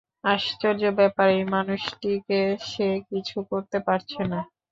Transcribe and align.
আশ্চর্য 0.33 0.83
ব্যাপার, 0.99 1.27
এই 1.31 1.45
মানুষটিকে 1.55 2.39
সে 2.69 2.87
কিছু 3.09 3.37
করতে 3.51 3.77
পারছে 3.87 4.21
না! 4.31 4.39